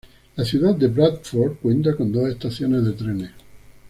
La 0.35 0.43
ciudad 0.45 0.73
de 0.73 0.87
Bradford 0.87 1.57
cuenta 1.61 1.95
con 1.95 2.11
dos 2.11 2.27
estaciones 2.27 2.83
de 2.85 2.93
trenes. 2.93 3.29